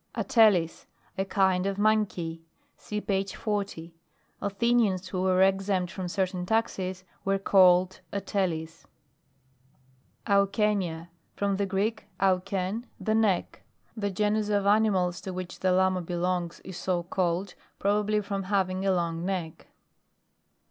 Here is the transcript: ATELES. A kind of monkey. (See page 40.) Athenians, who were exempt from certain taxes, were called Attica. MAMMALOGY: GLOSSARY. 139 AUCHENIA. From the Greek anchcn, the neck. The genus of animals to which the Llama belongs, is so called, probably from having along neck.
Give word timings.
ATELES. 0.15 0.87
A 1.15 1.25
kind 1.25 1.67
of 1.67 1.77
monkey. 1.77 2.43
(See 2.75 2.99
page 2.99 3.35
40.) 3.35 3.93
Athenians, 4.41 5.09
who 5.09 5.21
were 5.21 5.43
exempt 5.43 5.91
from 5.91 6.07
certain 6.07 6.43
taxes, 6.43 7.03
were 7.23 7.37
called 7.37 8.01
Attica. 8.11 8.39
MAMMALOGY: 8.39 8.65
GLOSSARY. 8.65 8.87
139 10.25 10.41
AUCHENIA. 10.41 11.09
From 11.35 11.57
the 11.57 11.65
Greek 11.67 12.07
anchcn, 12.19 12.85
the 12.99 13.13
neck. 13.13 13.61
The 13.95 14.09
genus 14.09 14.49
of 14.49 14.65
animals 14.65 15.21
to 15.21 15.33
which 15.33 15.59
the 15.59 15.71
Llama 15.71 16.01
belongs, 16.01 16.61
is 16.61 16.77
so 16.77 17.03
called, 17.03 17.53
probably 17.77 18.21
from 18.21 18.41
having 18.49 18.83
along 18.83 19.23
neck. 19.23 19.67